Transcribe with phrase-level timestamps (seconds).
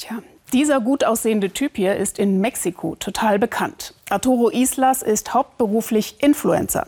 [0.00, 0.22] Tja,
[0.54, 3.92] dieser gut aussehende Typ hier ist in Mexiko total bekannt.
[4.08, 6.86] Arturo Islas ist hauptberuflich Influencer.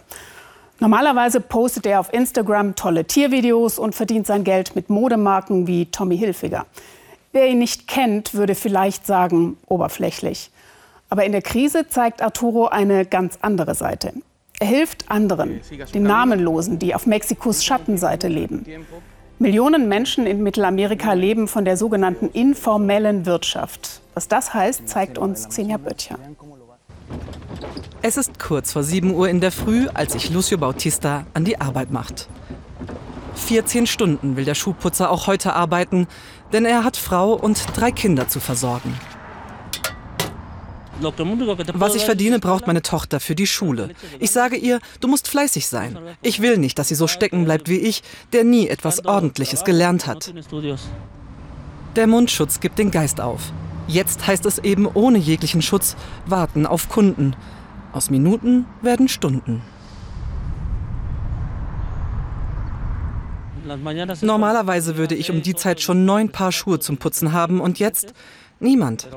[0.80, 6.16] Normalerweise postet er auf Instagram tolle Tiervideos und verdient sein Geld mit Modemarken wie Tommy
[6.16, 6.64] Hilfiger.
[7.32, 10.50] Wer ihn nicht kennt, würde vielleicht sagen, oberflächlich.
[11.10, 14.14] Aber in der Krise zeigt Arturo eine ganz andere Seite.
[14.58, 15.60] Er hilft anderen,
[15.92, 18.64] den Namenlosen, die auf Mexikos Schattenseite leben.
[19.42, 24.00] Millionen Menschen in Mittelamerika leben von der sogenannten informellen Wirtschaft.
[24.14, 26.16] Was das heißt, zeigt uns Xenia Böttcher.
[28.02, 31.60] Es ist kurz vor 7 Uhr in der Früh, als sich Lucio Bautista an die
[31.60, 32.28] Arbeit macht.
[33.34, 36.06] 14 Stunden will der Schuhputzer auch heute arbeiten,
[36.52, 38.94] denn er hat Frau und drei Kinder zu versorgen.
[41.74, 43.90] Was ich verdiene, braucht meine Tochter für die Schule.
[44.18, 45.98] Ich sage ihr, du musst fleißig sein.
[46.22, 50.06] Ich will nicht, dass sie so stecken bleibt wie ich, der nie etwas Ordentliches gelernt
[50.06, 50.32] hat.
[51.96, 53.52] Der Mundschutz gibt den Geist auf.
[53.88, 57.34] Jetzt heißt es eben ohne jeglichen Schutz warten auf Kunden.
[57.92, 59.62] Aus Minuten werden Stunden.
[64.22, 68.12] Normalerweise würde ich um die Zeit schon neun Paar Schuhe zum Putzen haben und jetzt
[68.60, 69.08] niemand.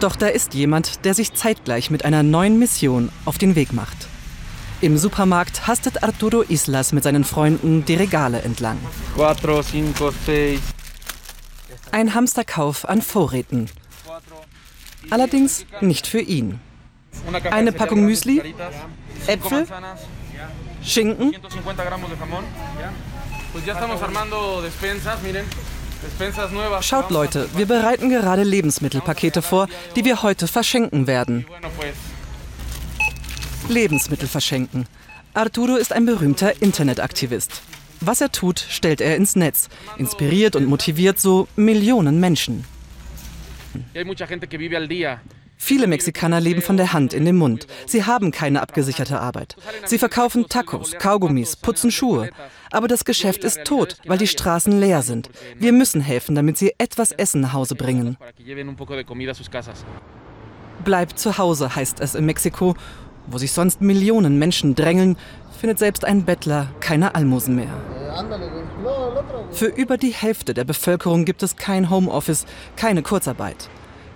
[0.00, 4.08] Doch da ist jemand, der sich zeitgleich mit einer neuen Mission auf den Weg macht.
[4.80, 8.78] Im Supermarkt hastet Arturo Islas mit seinen Freunden die Regale entlang.
[11.92, 13.70] Ein Hamsterkauf an Vorräten.
[15.10, 16.60] Allerdings nicht für ihn.
[17.50, 18.54] Eine Packung Müsli,
[19.26, 19.66] Äpfel,
[20.82, 21.34] Schinken.
[26.80, 31.46] Schaut Leute, wir bereiten gerade Lebensmittelpakete vor, die wir heute verschenken werden.
[33.68, 34.86] Lebensmittel verschenken.
[35.32, 37.62] Arturo ist ein berühmter Internetaktivist.
[38.00, 42.64] Was er tut, stellt er ins Netz, inspiriert und motiviert so Millionen Menschen.
[45.56, 47.66] Viele Mexikaner leben von der Hand in den Mund.
[47.86, 49.56] Sie haben keine abgesicherte Arbeit.
[49.84, 52.30] Sie verkaufen Tacos, Kaugummis, putzen Schuhe.
[52.70, 55.30] Aber das Geschäft ist tot, weil die Straßen leer sind.
[55.56, 58.16] Wir müssen helfen, damit sie etwas Essen nach Hause bringen.
[60.84, 62.74] Bleib zu Hause, heißt es in Mexiko.
[63.26, 65.16] Wo sich sonst Millionen Menschen drängeln,
[65.58, 67.72] findet selbst ein Bettler keine Almosen mehr.
[69.50, 72.44] Für über die Hälfte der Bevölkerung gibt es kein Homeoffice,
[72.76, 73.70] keine Kurzarbeit.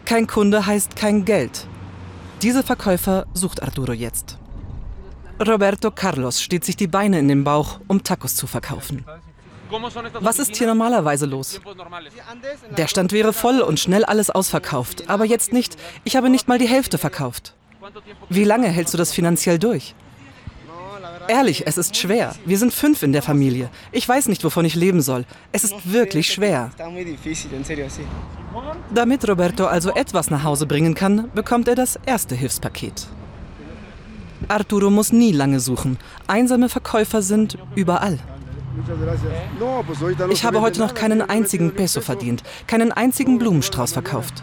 [0.08, 1.66] Kein Kunde heißt kein Geld.
[2.40, 4.38] Diese Verkäufer sucht Arturo jetzt.
[5.38, 9.04] Roberto Carlos steht sich die Beine in den Bauch, um Tacos zu verkaufen.
[10.20, 11.60] Was ist hier normalerweise los?
[12.78, 15.76] Der Stand wäre voll und schnell alles ausverkauft, aber jetzt nicht.
[16.04, 17.52] Ich habe nicht mal die Hälfte verkauft.
[18.30, 19.94] Wie lange hältst du das finanziell durch?
[21.28, 22.34] Ehrlich, es ist schwer.
[22.46, 23.68] Wir sind fünf in der Familie.
[23.92, 25.26] Ich weiß nicht, wovon ich leben soll.
[25.52, 26.70] Es ist wirklich schwer.
[28.94, 33.08] Damit Roberto also etwas nach Hause bringen kann, bekommt er das erste Hilfspaket.
[34.48, 35.98] Arturo muss nie lange suchen.
[36.26, 38.18] Einsame Verkäufer sind überall.
[40.30, 44.42] Ich habe heute noch keinen einzigen Peso verdient, keinen einzigen Blumenstrauß verkauft.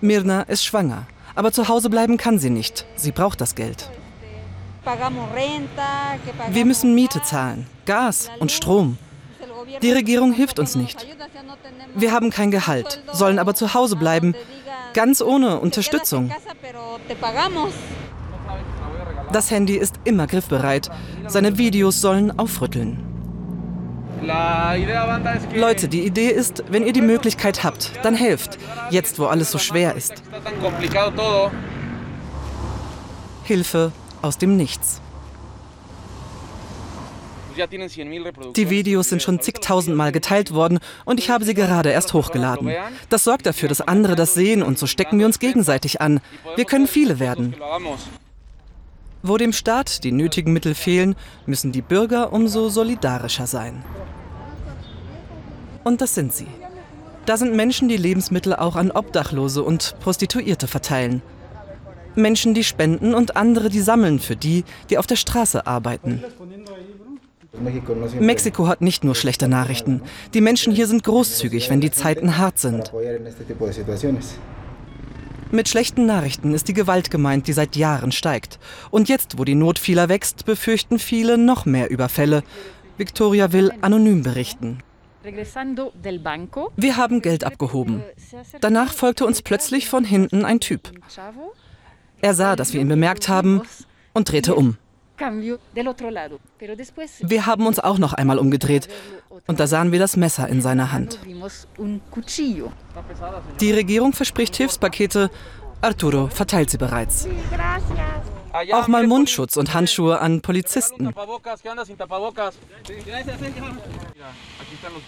[0.00, 1.06] Mirna ist schwanger,
[1.36, 2.86] aber zu Hause bleiben kann sie nicht.
[2.96, 3.90] Sie braucht das Geld.
[6.50, 8.98] Wir müssen Miete zahlen, Gas und Strom.
[9.80, 11.06] Die Regierung hilft uns nicht.
[11.94, 14.34] Wir haben kein Gehalt, sollen aber zu Hause bleiben,
[14.92, 16.32] ganz ohne Unterstützung.
[19.32, 20.90] Das Handy ist immer griffbereit.
[21.26, 23.08] Seine Videos sollen aufrütteln.
[25.54, 28.58] Leute, die Idee ist, wenn ihr die Möglichkeit habt, dann helft.
[28.90, 30.22] Jetzt, wo alles so schwer ist.
[33.44, 35.00] Hilfe aus dem Nichts.
[38.56, 42.72] Die Videos sind schon zigtausendmal geteilt worden und ich habe sie gerade erst hochgeladen.
[43.10, 46.20] Das sorgt dafür, dass andere das sehen und so stecken wir uns gegenseitig an.
[46.56, 47.54] Wir können viele werden.
[49.22, 51.14] Wo dem Staat die nötigen Mittel fehlen,
[51.46, 53.84] müssen die Bürger umso solidarischer sein.
[55.84, 56.48] Und das sind sie.
[57.26, 61.22] Da sind Menschen, die Lebensmittel auch an Obdachlose und Prostituierte verteilen.
[62.16, 66.22] Menschen, die spenden und andere, die sammeln für die, die auf der Straße arbeiten.
[68.18, 70.02] Mexiko hat nicht nur schlechte Nachrichten.
[70.32, 72.92] Die Menschen hier sind großzügig, wenn die Zeiten hart sind.
[75.50, 78.58] Mit schlechten Nachrichten ist die Gewalt gemeint, die seit Jahren steigt.
[78.90, 82.42] Und jetzt, wo die Not vieler wächst, befürchten viele noch mehr Überfälle.
[82.96, 84.78] Victoria will anonym berichten.
[86.76, 88.02] Wir haben Geld abgehoben.
[88.60, 90.90] Danach folgte uns plötzlich von hinten ein Typ.
[92.22, 93.62] Er sah, dass wir ihn bemerkt haben
[94.14, 94.78] und drehte um.
[97.20, 98.88] Wir haben uns auch noch einmal umgedreht
[99.46, 101.18] Und da sahen wir das Messer in seiner Hand.
[103.60, 105.30] Die Regierung verspricht Hilfspakete.
[105.80, 107.26] Arturo verteilt sie bereits.
[108.72, 111.10] Auch mal Mundschutz und Handschuhe an Polizisten.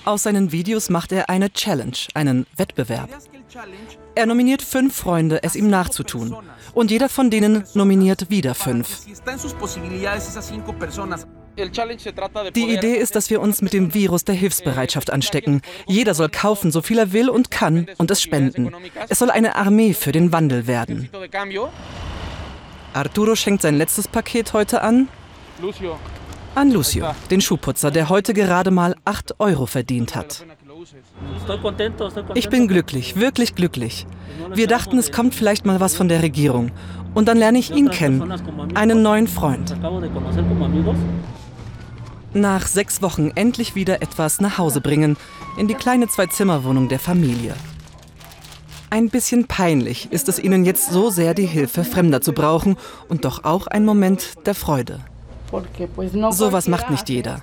[0.04, 3.10] Aus seinen Videos macht er eine Challenge, einen Wettbewerb.
[4.14, 6.36] Er nominiert fünf Freunde, es ihm nachzutun.
[6.72, 9.00] Und jeder von denen nominiert wieder fünf.
[12.54, 15.62] Die Idee ist, dass wir uns mit dem Virus der Hilfsbereitschaft anstecken.
[15.86, 18.72] Jeder soll kaufen, so viel er will und kann und es spenden.
[19.08, 21.10] Es soll eine Armee für den Wandel werden.
[22.94, 25.08] Arturo schenkt sein letztes Paket heute an.
[26.54, 30.44] An Lucio, den Schuhputzer, der heute gerade mal 8 Euro verdient hat.
[32.34, 34.06] Ich bin glücklich, wirklich glücklich.
[34.52, 36.70] Wir dachten, es kommt vielleicht mal was von der Regierung.
[37.14, 38.32] Und dann lerne ich ihn kennen,
[38.74, 39.74] einen neuen Freund.
[42.32, 45.16] Nach sechs Wochen endlich wieder etwas nach Hause bringen,
[45.56, 47.54] in die kleine Zwei-Zimmer-Wohnung der Familie.
[48.94, 52.76] Ein bisschen peinlich ist es ihnen jetzt so sehr, die Hilfe Fremder zu brauchen
[53.08, 55.00] und doch auch ein Moment der Freude.
[56.30, 57.42] Sowas macht nicht jeder.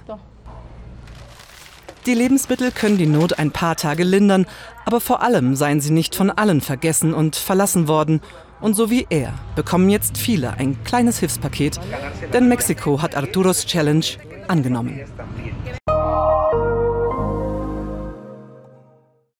[2.05, 4.45] Die Lebensmittel können die Not ein paar Tage lindern,
[4.85, 8.21] aber vor allem seien sie nicht von allen vergessen und verlassen worden.
[8.61, 11.81] Und so wie er bekommen jetzt viele ein kleines Hilfspaket,
[12.31, 14.05] denn Mexiko hat Arturos Challenge
[14.47, 15.01] angenommen.